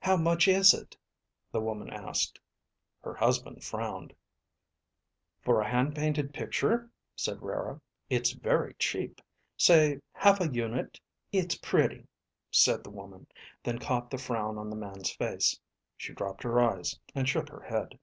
"How 0.00 0.18
much 0.18 0.46
is 0.46 0.74
it?" 0.74 0.94
the 1.52 1.60
woman 1.62 1.88
asked. 1.88 2.38
Her 3.00 3.14
husband 3.14 3.64
frowned. 3.64 4.14
"For 5.40 5.62
a 5.62 5.66
hand 5.66 5.94
painted 5.96 6.34
picture," 6.34 6.90
said 7.16 7.40
Rara, 7.40 7.80
"it's 8.10 8.32
very 8.32 8.74
cheap. 8.74 9.22
Say, 9.56 10.02
half 10.12 10.42
a 10.42 10.52
unit?" 10.52 11.00
"It's 11.32 11.54
pretty," 11.54 12.06
said 12.50 12.84
the 12.84 12.90
woman, 12.90 13.26
then 13.62 13.78
caught 13.78 14.10
the 14.10 14.18
frown 14.18 14.58
on 14.58 14.68
the 14.68 14.76
man's 14.76 15.12
face. 15.14 15.58
She 15.96 16.12
dropped 16.12 16.42
her 16.42 16.60
eyes 16.60 17.00
and 17.14 17.26
shook 17.26 17.48
her 17.48 17.62
head. 17.62 17.98